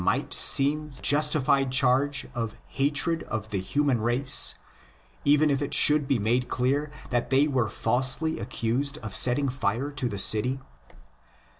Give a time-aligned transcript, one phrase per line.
[0.01, 4.01] THE PREPARATION FOR THE GOSPEL 25 seem the justified charge of 'hatred of the human
[4.01, 4.55] race,"
[5.25, 9.91] even if it should be made clear that they were falsely accused of setting fire
[9.91, 10.59] to the city?